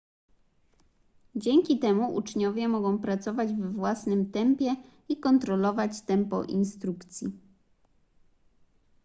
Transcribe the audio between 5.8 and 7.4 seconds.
tempo instrukcji